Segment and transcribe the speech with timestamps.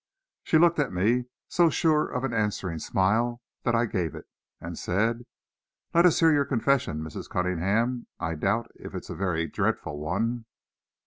[0.43, 4.25] She looked at me, so sure of an answering smile, that I gave it,
[4.59, 5.27] and said,
[5.93, 7.29] "Let us hear your confession, Mrs.
[7.29, 10.45] Cunningham; I doubt if it's a very dreadful one."